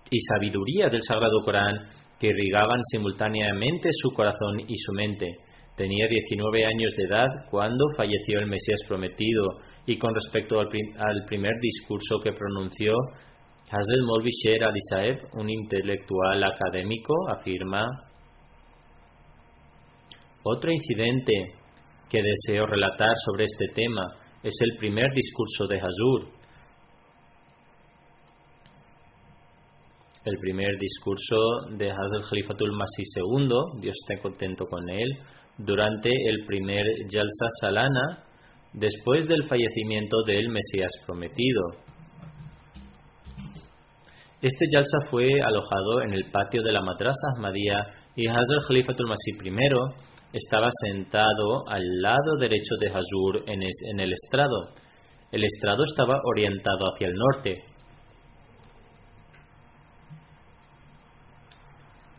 [0.10, 1.76] y sabiduría del Sagrado Corán
[2.20, 5.28] que irrigaban simultáneamente su corazón y su mente.
[5.76, 11.54] Tenía 19 años de edad cuando falleció el Mesías prometido y con respecto al, primer
[11.60, 12.94] discurso que pronunció,
[13.70, 14.80] Hazrat Molvi Sher Ali
[15.34, 17.86] un intelectual académico, afirma
[20.44, 21.34] otro incidente
[22.10, 24.08] que deseo relatar sobre este tema
[24.44, 26.28] es el primer discurso de Hazur.
[30.26, 31.36] El primer discurso
[31.78, 35.10] de Hazrat Khalifatul Masih II, Dios esté contento con él,
[35.58, 38.24] durante el primer Jalsa Salana,
[38.74, 41.62] después del fallecimiento del Mesías prometido.
[44.42, 49.38] Este Jalsa fue alojado en el patio de la madrasa Ahmadiyya y Hazrat Khalifatul Masih
[49.46, 49.70] I
[50.34, 54.70] estaba sentado al lado derecho de Hazur en el estrado.
[55.32, 57.64] El estrado estaba orientado hacia el norte.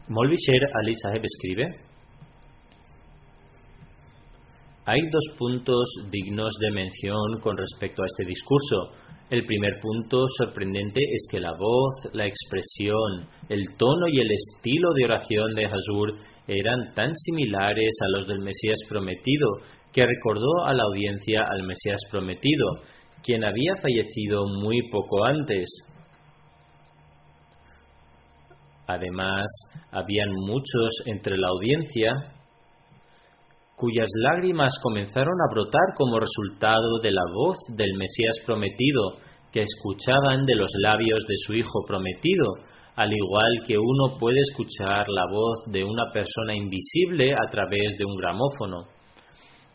[0.08, 0.36] Molvi
[0.80, 1.66] Ali Saheb escribe:
[4.84, 8.92] Hay dos puntos dignos de mención con respecto a este discurso.
[9.32, 14.92] El primer punto sorprendente es que la voz, la expresión, el tono y el estilo
[14.92, 19.48] de oración de Hazur eran tan similares a los del Mesías prometido
[19.90, 22.82] que recordó a la audiencia al Mesías prometido,
[23.22, 25.66] quien había fallecido muy poco antes.
[28.86, 29.46] Además,
[29.92, 32.34] habían muchos entre la audiencia
[33.82, 39.18] cuyas lágrimas comenzaron a brotar como resultado de la voz del Mesías prometido
[39.50, 42.46] que escuchaban de los labios de su Hijo prometido,
[42.94, 48.04] al igual que uno puede escuchar la voz de una persona invisible a través de
[48.04, 48.84] un gramófono.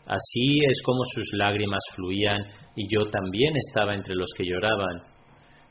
[0.06, 2.40] Así es como sus lágrimas fluían
[2.76, 5.17] y yo también estaba entre los que lloraban.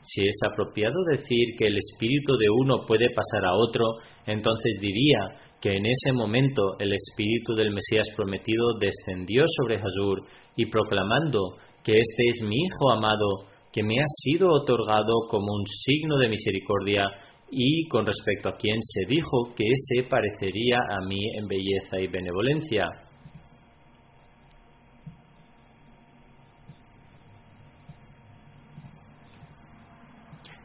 [0.00, 3.84] Si es apropiado decir que el espíritu de uno puede pasar a otro,
[4.26, 5.18] entonces diría
[5.60, 10.22] que en ese momento el espíritu del Mesías prometido descendió sobre Hazur
[10.56, 15.66] y proclamando que este es mi Hijo amado, que me ha sido otorgado como un
[15.66, 17.06] signo de misericordia,
[17.50, 22.06] y con respecto a quien se dijo que se parecería a mí en belleza y
[22.06, 23.07] benevolencia.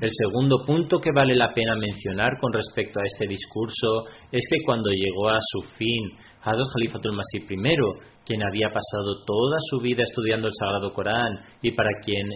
[0.04, 4.58] El segundo punto que vale la pena mencionar con respecto a este discurso es que
[4.66, 6.12] cuando llegó a su fin,
[6.42, 7.78] Hazrat Khalifatul Masih I,
[8.26, 12.28] quien había pasado toda su vida estudiando el Sagrado Corán y para quien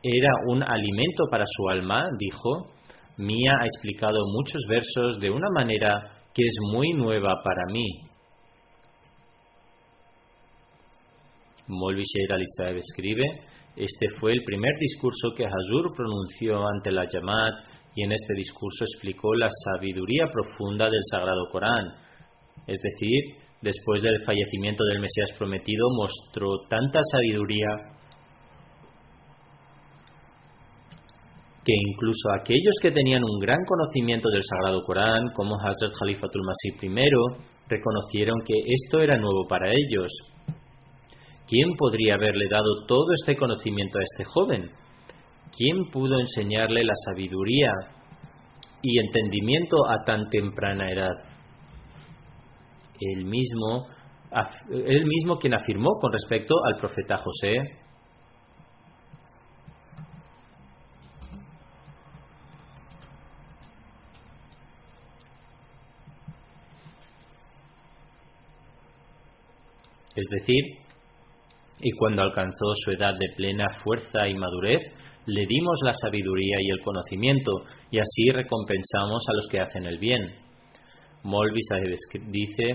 [0.00, 2.68] era un alimento para su alma, dijo,
[3.16, 7.88] Mía ha explicado muchos versos de una manera que es muy nueva para mí.
[11.66, 13.24] Molvi Sheir escribe,
[13.78, 17.54] este fue el primer discurso que Hazur pronunció ante la Yamat
[17.94, 21.86] y en este discurso explicó la sabiduría profunda del Sagrado Corán.
[22.66, 27.68] Es decir, después del fallecimiento del Mesías prometido mostró tanta sabiduría
[31.64, 36.78] que incluso aquellos que tenían un gran conocimiento del Sagrado Corán, como Hazrat Khalifatul Masih
[36.82, 37.10] I,
[37.68, 40.10] reconocieron que esto era nuevo para ellos.
[41.48, 44.70] ¿Quién podría haberle dado todo este conocimiento a este joven?
[45.56, 47.72] ¿Quién pudo enseñarle la sabiduría
[48.82, 51.14] y entendimiento a tan temprana edad?
[53.00, 53.86] Él mismo,
[54.70, 57.62] él mismo quien afirmó con respecto al profeta José,
[70.18, 70.87] Es decir,
[71.80, 74.82] y cuando alcanzó su edad de plena fuerza y madurez,
[75.26, 77.52] le dimos la sabiduría y el conocimiento,
[77.90, 80.34] y así recompensamos a los que hacen el bien.
[81.22, 81.60] Molvi
[82.30, 82.74] dice,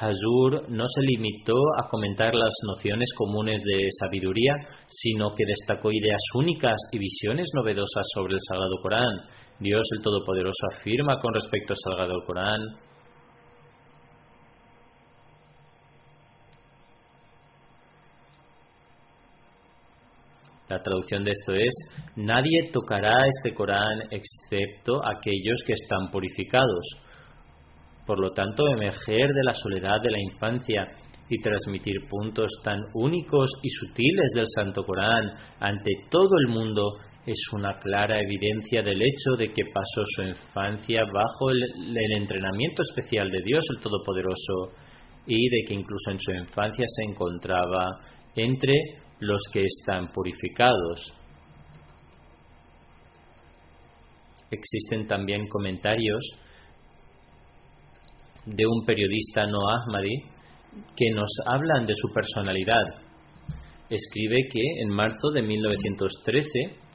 [0.00, 4.54] Hazur no se limitó a comentar las nociones comunes de sabiduría,
[4.86, 9.16] sino que destacó ideas únicas y visiones novedosas sobre el Sagrado Corán.
[9.58, 12.60] Dios el Todopoderoso afirma con respecto al Sagrado Corán,
[20.68, 21.74] La traducción de esto es,
[22.16, 26.86] nadie tocará este Corán excepto aquellos que están purificados.
[28.06, 30.88] Por lo tanto, emerger de la soledad de la infancia
[31.30, 35.30] y transmitir puntos tan únicos y sutiles del Santo Corán
[35.60, 41.04] ante todo el mundo es una clara evidencia del hecho de que pasó su infancia
[41.04, 44.72] bajo el, el, entrenamiento especial de Dios el Todopoderoso
[45.26, 48.00] y de que incluso en su infancia se encontraba
[48.34, 48.72] entre
[49.20, 51.12] los que están purificados.
[54.50, 56.24] Existen también comentarios
[58.46, 60.22] de un periodista no Ahmadi
[60.96, 62.84] que nos hablan de su personalidad.
[63.90, 66.87] Escribe que en marzo de 1913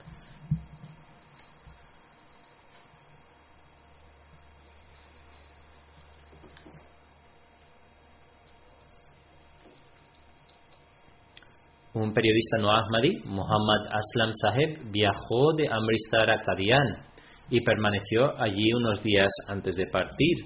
[11.93, 17.05] un periodista no Ahmadi, Muhammad Aslam Saheb, viajó de Amritsar a Kadian
[17.49, 20.37] y permaneció allí unos días antes de partir.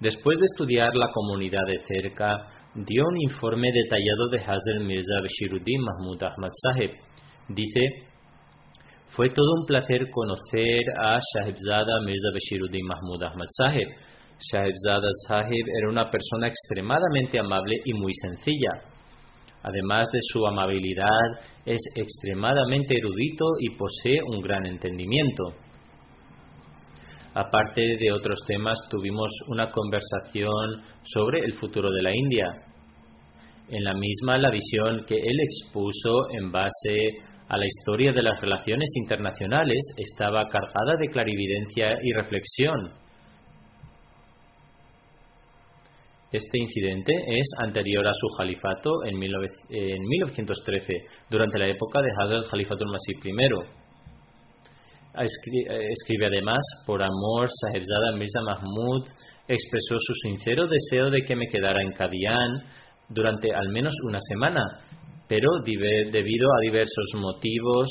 [0.00, 5.80] Después de estudiar la comunidad de cerca, dio un informe detallado de Hazel Mirza Bashiruddin
[5.80, 6.92] Mahmud Ahmad Saheb.
[7.48, 8.08] Dice,
[9.06, 13.88] fue todo un placer conocer a Shahibzada Mirza Bashiruddin Mahmud Ahmad Saheb.
[14.38, 18.97] Shahibzada Saheb era una persona extremadamente amable y muy sencilla.
[19.68, 21.28] Además de su amabilidad,
[21.66, 25.52] es extremadamente erudito y posee un gran entendimiento.
[27.34, 32.46] Aparte de otros temas, tuvimos una conversación sobre el futuro de la India.
[33.68, 37.10] En la misma, la visión que él expuso en base
[37.48, 42.92] a la historia de las relaciones internacionales estaba cargada de clarividencia y reflexión.
[46.30, 52.90] Este incidente es anterior a su califato en, 1913, durante la época de Hazrat Khalifatul
[52.90, 53.32] Masih I.
[55.24, 59.06] Escribe además, por amor, Sahibzada Mirza Mahmud
[59.48, 62.62] expresó su sincero deseo de que me quedara en Kadian
[63.08, 64.62] durante al menos una semana,
[65.26, 67.88] pero debido a diversos motivos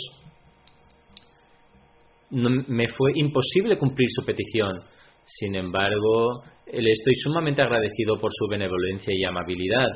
[2.29, 4.83] me fue imposible cumplir su petición.
[5.25, 6.43] Sin embargo,
[6.73, 9.87] le estoy sumamente agradecido por su benevolencia y amabilidad.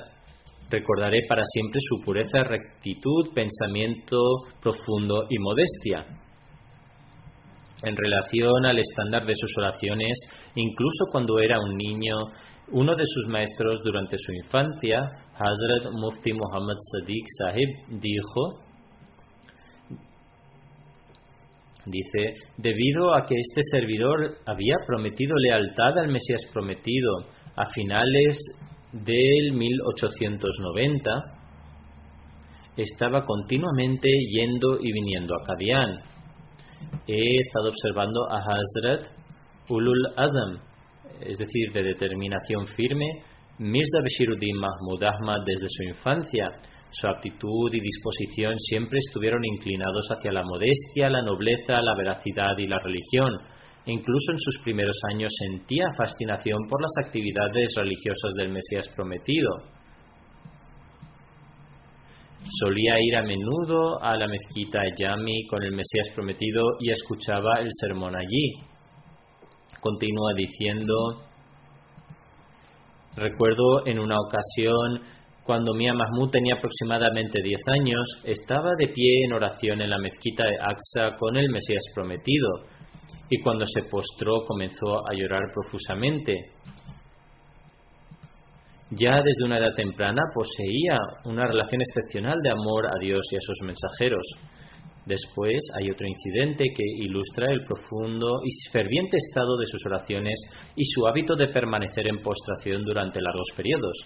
[0.70, 4.18] Recordaré para siempre su pureza, rectitud, pensamiento
[4.62, 6.06] profundo y modestia.
[7.84, 10.18] En relación al estándar de sus oraciones,
[10.56, 12.16] incluso cuando era un niño,
[12.72, 17.70] uno de sus maestros durante su infancia, Hazrat Mufti Muhammad Sadiq Sahib,
[18.00, 18.71] dijo,
[21.86, 28.38] dice, debido a que este servidor había prometido lealtad al Mesías prometido a finales
[28.92, 31.12] del 1890,
[32.78, 36.00] estaba continuamente yendo y viniendo a Kadian.
[37.08, 39.08] He estado observando a Hazrat
[39.70, 40.60] Ulul Azam,
[41.22, 43.24] es decir, de determinación firme,
[43.60, 46.50] Mirza Bashiruddin Mahmud Ahmad desde su infancia.
[46.92, 52.68] Su actitud y disposición siempre estuvieron inclinados hacia la modestia, la nobleza, la veracidad y
[52.68, 53.34] la religión.
[53.86, 59.50] Incluso en sus primeros años sentía fascinación por las actividades religiosas del Mesías prometido.
[62.60, 67.70] Solía ir a menudo a la mezquita Yami con el Mesías prometido y escuchaba el
[67.72, 68.56] sermón allí.
[69.80, 71.24] Continúa diciendo,
[73.16, 75.21] recuerdo en una ocasión
[75.52, 80.46] cuando Mia Mahmud tenía aproximadamente 10 años, estaba de pie en oración en la mezquita
[80.46, 82.48] de Aqsa con el Mesías prometido,
[83.30, 86.54] y cuando se postró comenzó a llorar profusamente.
[88.92, 93.42] Ya desde una edad temprana poseía una relación excepcional de amor a Dios y a
[93.42, 94.24] sus mensajeros.
[95.06, 100.40] Después hay otro incidente que ilustra el profundo y ferviente estado de sus oraciones
[100.78, 103.98] y su hábito de permanecer en postración durante largos periodos.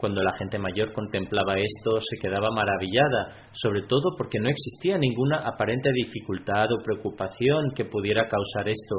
[0.00, 5.46] Cuando la gente mayor contemplaba esto, se quedaba maravillada, sobre todo porque no existía ninguna
[5.46, 8.96] aparente dificultad o preocupación que pudiera causar esto.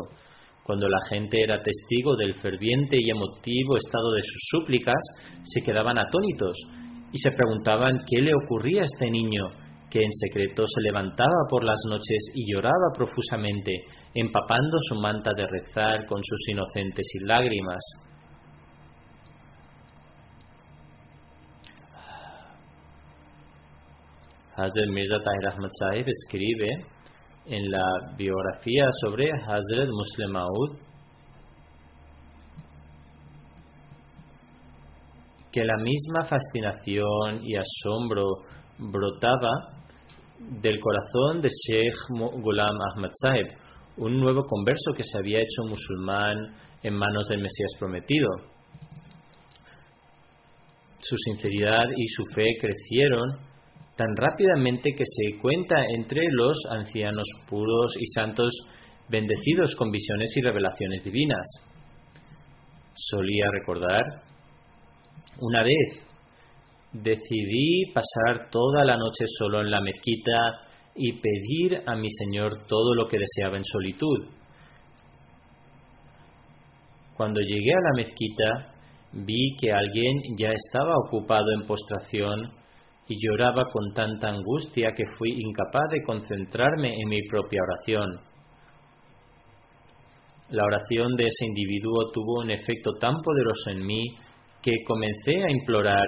[0.64, 4.99] Cuando la gente era testigo del ferviente y emotivo estado de sus súplicas,
[5.41, 6.56] se quedaban atónitos
[7.12, 9.49] y se preguntaban qué le ocurría a este niño,
[9.89, 13.72] que en secreto se levantaba por las noches y lloraba profusamente,
[14.14, 18.11] empapando su manta de rezar con sus inocentes lágrimas.
[24.62, 26.86] Hazrat Mirza Tahir Ahmad Sahib escribe
[27.47, 30.78] en la biografía sobre Hazrat Muslim Maud
[35.51, 38.26] que la misma fascinación y asombro
[38.78, 39.51] brotaba
[40.39, 43.47] del corazón de Sheikh Ghulam Ahmad Sahib,
[43.97, 46.38] un nuevo converso que se había hecho musulmán
[46.84, 48.30] en manos del Mesías prometido.
[50.99, 53.51] Su sinceridad y su fe crecieron
[54.02, 58.52] tan rápidamente que se cuenta entre los ancianos puros y santos
[59.10, 61.45] bendecidos con visiones y revelaciones divinas.
[62.93, 64.24] Solía recordar,
[65.39, 66.08] una vez
[66.93, 70.62] decidí pasar toda la noche solo en la mezquita
[70.95, 74.30] y pedir a mi Señor todo lo que deseaba en solitud.
[77.16, 78.74] Cuando llegué a la mezquita,
[79.14, 82.61] vi que alguien ya estaba ocupado en postración
[83.12, 88.22] y lloraba con tanta angustia que fui incapaz de concentrarme en mi propia oración.
[90.51, 94.03] La oración de ese individuo tuvo un efecto tan poderoso en mí
[94.62, 96.07] que comencé a implorar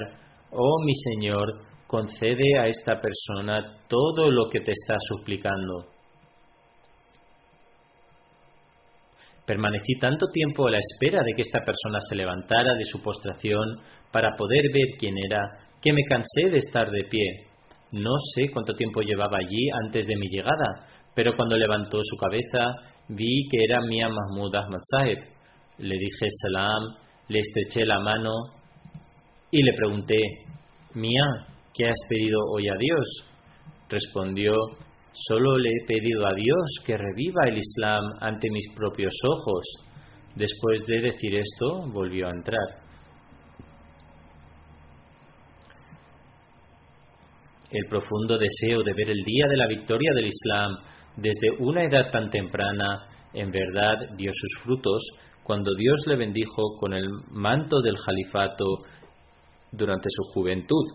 [0.51, 5.87] Oh mi Señor, concede a esta persona todo lo que te está suplicando.
[9.45, 13.81] Permanecí tanto tiempo a la espera de que esta persona se levantara de su postración
[14.11, 17.47] para poder ver quién era, que me cansé de estar de pie.
[17.91, 22.73] No sé cuánto tiempo llevaba allí antes de mi llegada, pero cuando levantó su cabeza
[23.09, 25.19] vi que era Mia Mahmud Ahmad Sahib.
[25.79, 26.95] Le dije salam,
[27.27, 28.31] le estreché la mano
[29.51, 30.15] y le pregunté,
[30.93, 31.25] Mia,
[31.73, 33.25] ¿qué has pedido hoy a Dios?
[33.89, 34.53] Respondió,
[35.11, 39.65] solo le he pedido a Dios que reviva el Islam ante mis propios ojos.
[40.35, 42.82] Después de decir esto, volvió a entrar.
[47.73, 50.77] El profundo deseo de ver el día de la victoria del Islam
[51.17, 55.01] desde una edad tan temprana, en verdad dio sus frutos
[55.43, 58.83] cuando Dios le bendijo con el manto del califato
[59.71, 60.85] durante su juventud.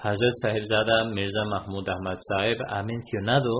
[0.00, 3.50] Hazrat Sahibzada Mirza Mahmud Ahmad Sahib ha mencionado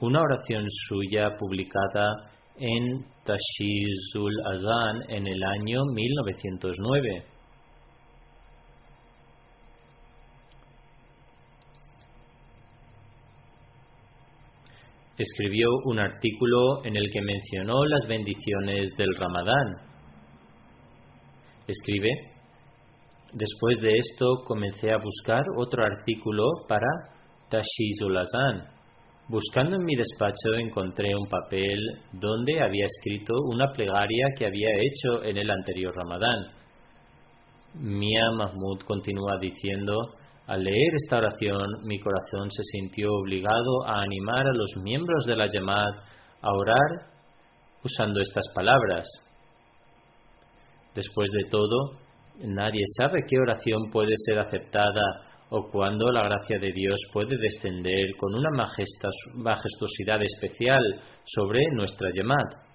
[0.00, 7.24] una oración suya publicada en Tashizul Azan en el año 1909.
[15.18, 19.74] Escribió un artículo en el que mencionó las bendiciones del Ramadán.
[21.66, 22.10] Escribe,
[23.32, 26.86] después de esto comencé a buscar otro artículo para
[27.48, 28.77] Tashizul Azan
[29.28, 31.78] Buscando en mi despacho encontré un papel
[32.12, 36.46] donde había escrito una plegaria que había hecho en el anterior Ramadán.
[37.74, 39.94] Mia Mahmud continúa diciendo,
[40.46, 45.36] al leer esta oración mi corazón se sintió obligado a animar a los miembros de
[45.36, 45.92] la Yamad
[46.40, 47.10] a orar
[47.84, 49.06] usando estas palabras.
[50.94, 51.98] Después de todo,
[52.38, 58.06] nadie sabe qué oración puede ser aceptada o cuando la gracia de Dios puede descender
[58.18, 58.50] con una
[59.34, 60.82] majestuosidad especial
[61.24, 62.68] sobre nuestra Yemad.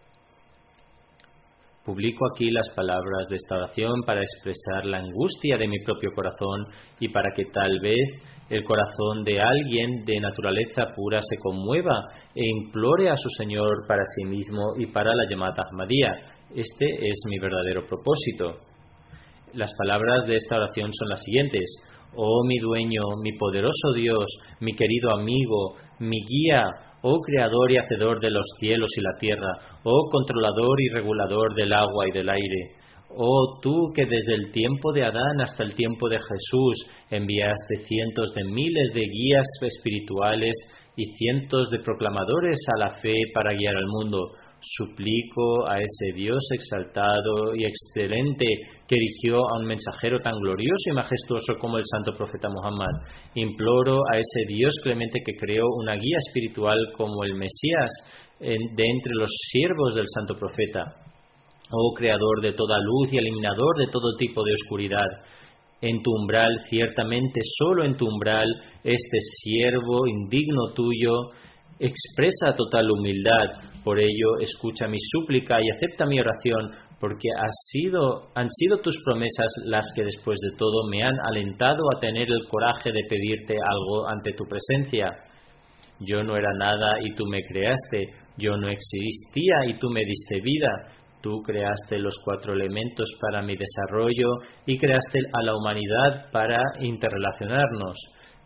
[1.86, 6.66] Publico aquí las palabras de esta oración para expresar la angustia de mi propio corazón
[6.98, 12.42] y para que tal vez el corazón de alguien de naturaleza pura se conmueva e
[12.42, 16.14] implore a su Señor para sí mismo y para la llamada Ahmadía.
[16.56, 18.62] Este es mi verdadero propósito.
[19.54, 21.66] Las palabras de esta oración son las siguientes.
[22.16, 24.26] Oh mi dueño, mi poderoso Dios,
[24.59, 26.64] mi querido amigo, mi guía,
[27.01, 29.51] oh creador y hacedor de los cielos y la tierra,
[29.84, 32.76] oh controlador y regulador del agua y del aire.
[33.16, 38.34] Oh tú que desde el tiempo de Adán hasta el tiempo de Jesús enviaste cientos
[38.34, 40.53] de miles de guías espirituales
[40.95, 44.32] y cientos de proclamadores a la fe para guiar al mundo.
[44.66, 48.45] Suplico a ese Dios exaltado y excelente
[48.88, 53.03] que erigió a un mensajero tan glorioso y majestuoso como el santo profeta Muhammad.
[53.36, 57.91] Imploro a ese Dios clemente que creó una guía espiritual como el Mesías
[58.39, 58.53] de
[58.88, 60.95] entre los siervos del santo profeta.
[61.70, 65.07] Oh creador de toda luz y eliminador de todo tipo de oscuridad.
[65.82, 68.47] En tu umbral, ciertamente solo en tu umbral,
[68.86, 71.32] este siervo indigno tuyo
[71.80, 73.82] expresa total humildad.
[73.84, 79.92] Por ello, escucha mi súplica y acepta mi oración, porque han sido tus promesas las
[79.94, 84.32] que después de todo me han alentado a tener el coraje de pedirte algo ante
[84.32, 85.12] tu presencia.
[86.00, 88.08] Yo no era nada y tú me creaste,
[88.38, 90.70] yo no existía y tú me diste vida,
[91.22, 94.30] tú creaste los cuatro elementos para mi desarrollo
[94.66, 97.98] y creaste a la humanidad para interrelacionarnos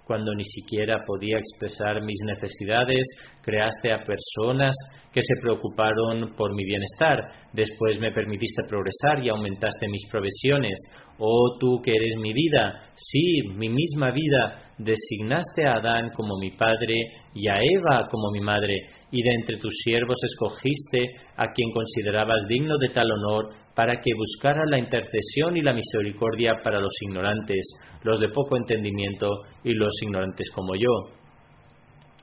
[0.07, 3.05] cuando ni siquiera podía expresar mis necesidades,
[3.43, 4.73] creaste a personas
[5.13, 7.19] que se preocuparon por mi bienestar.
[7.53, 10.79] Después me permitiste progresar y aumentaste mis provisiones.
[11.17, 16.51] Oh tú que eres mi vida, sí, mi misma vida, designaste a Adán como mi
[16.51, 16.95] padre
[17.33, 18.75] y a Eva como mi madre,
[19.11, 24.09] y de entre tus siervos escogiste a quien considerabas digno de tal honor para que
[24.17, 27.63] buscara la intercesión y la misericordia para los ignorantes,
[28.01, 29.29] los de poco entendimiento
[29.63, 30.89] y los ignorantes como yo.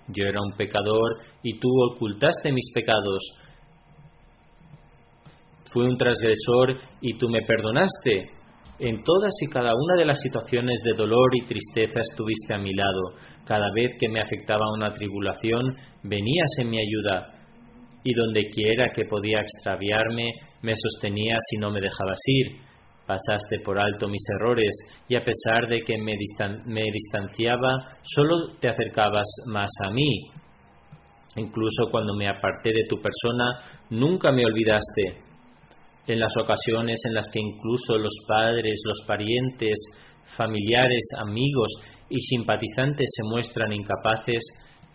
[0.09, 3.23] Yo era un pecador y tú ocultaste mis pecados.
[5.73, 8.33] Fui un transgresor y tú me perdonaste.
[8.81, 12.75] En todas y cada una de las situaciones de dolor y tristeza estuviste a mi
[12.75, 13.15] lado.
[13.47, 17.31] Cada vez que me afectaba una tribulación, venías en mi ayuda.
[18.03, 20.33] Y donde quiera que podía extraviarme,
[20.65, 22.57] me sostenías y no me dejabas ir.
[23.07, 24.75] Pasaste por alto mis errores
[25.09, 26.15] y a pesar de que me,
[26.91, 30.31] distanciaba, solo te acercabas más a mí.
[31.37, 33.45] Incluso cuando me aparté de tu persona,
[33.91, 35.23] nunca me olvidaste.
[36.07, 39.75] En las ocasiones en las que incluso los padres, los parientes,
[40.37, 41.73] familiares, amigos
[42.09, 44.43] y simpatizantes se muestran incapaces,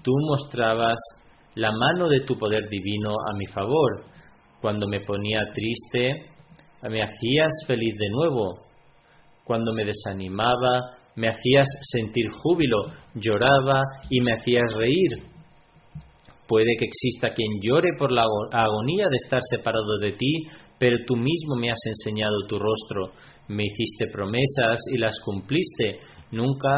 [0.01, 0.97] tú mostrabas
[1.55, 4.05] la mano de tu poder divino a mi favor.
[4.62, 6.26] Cuando me ponía triste,
[6.89, 8.66] me hacías feliz de nuevo.
[9.43, 12.78] Cuando me desanimaba, me hacías sentir júbilo,
[13.16, 15.30] lloraba y me hacías reír.
[16.47, 20.47] Puede que exista quien llore por la agonía de estar separado de ti,
[20.80, 23.12] pero tú mismo me has enseñado tu rostro,
[23.49, 25.99] me hiciste promesas y las cumpliste.
[26.32, 26.78] Nunca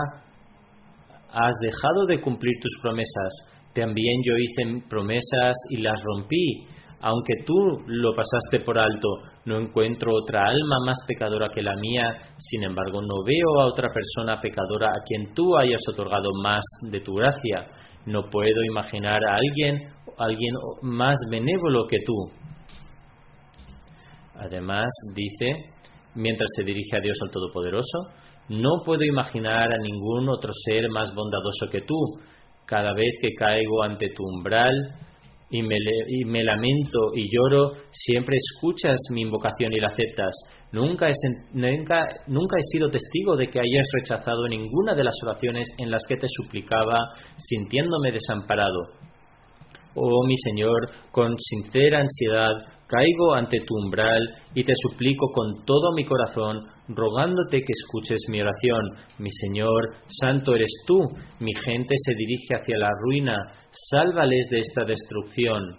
[1.31, 3.61] has dejado de cumplir tus promesas.
[3.73, 6.65] También yo hice promesas y las rompí.
[7.03, 7.53] Aunque tú
[7.87, 9.07] lo pasaste por alto,
[9.45, 13.89] no encuentro otra alma más pecadora que la mía, sin embargo no veo a otra
[13.91, 17.67] persona pecadora a quien tú hayas otorgado más de tu gracia.
[18.05, 19.79] No puedo imaginar a alguien,
[20.17, 22.13] alguien más benévolo que tú.
[24.35, 25.71] Además, dice,
[26.13, 28.09] mientras se dirige a Dios al Todopoderoso,
[28.49, 31.95] no puedo imaginar a ningún otro ser más bondadoso que tú.
[32.65, 34.73] Cada vez que caigo ante tu umbral
[35.51, 35.61] y
[36.25, 40.33] me, lamento y lloro, siempre escuchas mi invocación y la aceptas.
[40.71, 41.13] Nunca he,
[41.53, 46.15] nunca he sido testigo de que hayas rechazado ninguna de las oraciones en las que
[46.15, 46.99] te suplicaba,
[47.37, 49.01] sintiéndome desamparado.
[49.93, 52.53] Oh mi Señor, con sincera ansiedad
[52.91, 54.21] caigo ante tu umbral
[54.53, 58.81] y te suplico con todo mi corazón, rogándote que escuches mi oración.
[59.17, 60.99] Mi Señor, santo eres tú,
[61.39, 63.37] mi gente se dirige hacia la ruina,
[63.71, 65.77] sálvales de esta destrucción.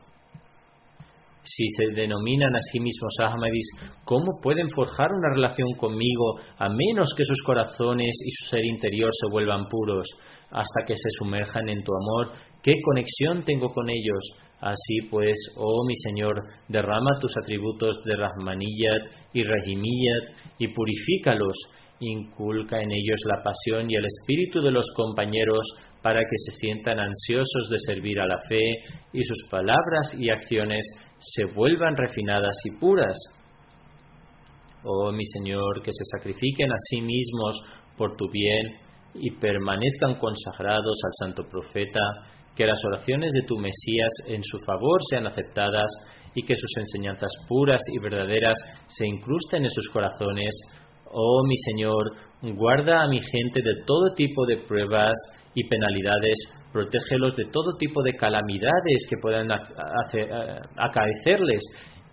[1.45, 3.67] Si se denominan a sí mismos Ahmadis,
[4.05, 9.11] ¿cómo pueden forjar una relación conmigo a menos que sus corazones y su ser interior
[9.13, 10.07] se vuelvan puros?
[10.51, 12.33] Hasta que se sumerjan en tu amor,
[12.63, 14.23] ¿qué conexión tengo con ellos?
[14.63, 19.03] Así pues, oh mi Señor, derrama tus atributos de Rahmaniyat
[19.33, 21.57] y Rahimiyat y purifícalos,
[21.99, 25.67] inculca en ellos la pasión y el espíritu de los compañeros
[26.01, 28.63] para que se sientan ansiosos de servir a la fe
[29.13, 30.87] y sus palabras y acciones
[31.19, 33.19] se vuelvan refinadas y puras.
[34.85, 37.61] Oh mi Señor, que se sacrifiquen a sí mismos
[37.97, 38.79] por tu bien
[39.15, 42.01] y permanezcan consagrados al Santo Profeta
[42.57, 45.91] que las oraciones de tu Mesías en su favor sean aceptadas
[46.35, 50.55] y que sus enseñanzas puras y verdaderas se incrusten en sus corazones.
[51.07, 55.15] Oh mi Señor, guarda a mi gente de todo tipo de pruebas
[55.55, 56.39] y penalidades,
[56.73, 61.63] protégelos de todo tipo de calamidades que puedan acaecerles.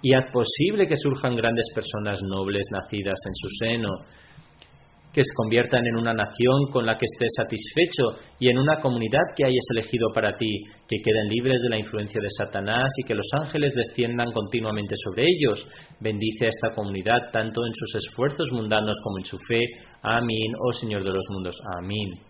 [0.02, 3.90] Y haz posible que surjan grandes personas nobles nacidas en su seno
[5.14, 9.34] que se conviertan en una nación con la que estés satisfecho y en una comunidad
[9.36, 13.16] que hayas elegido para ti, que queden libres de la influencia de Satanás y que
[13.16, 15.68] los ángeles desciendan continuamente sobre ellos.
[16.00, 19.62] Bendice a esta comunidad tanto en sus esfuerzos mundanos como en su fe.
[20.04, 21.60] Amén, oh Señor de los mundos.
[21.78, 22.30] Amén.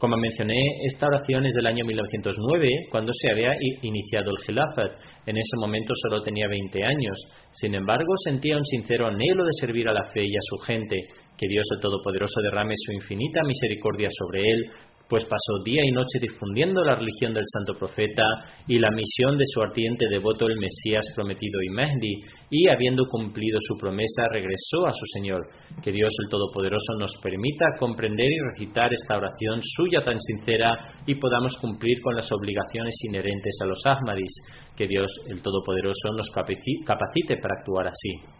[0.00, 3.52] Como mencioné, esta oración es del año 1909, cuando se había
[3.82, 4.92] iniciado el Khilafat.
[5.26, 7.18] En ese momento solo tenía 20 años.
[7.50, 10.96] Sin embargo, sentía un sincero anhelo de servir a la fe y a su gente.
[11.40, 14.70] Que Dios el Todopoderoso derrame su infinita misericordia sobre él,
[15.08, 18.22] pues pasó día y noche difundiendo la religión del santo profeta
[18.68, 23.56] y la misión de su ardiente devoto el Mesías prometido y Mehdi, y habiendo cumplido
[23.58, 25.48] su promesa regresó a su Señor.
[25.82, 31.14] Que Dios el Todopoderoso nos permita comprender y recitar esta oración suya tan sincera y
[31.14, 34.34] podamos cumplir con las obligaciones inherentes a los Ahmadis.
[34.76, 38.39] Que Dios el Todopoderoso nos capacite para actuar así.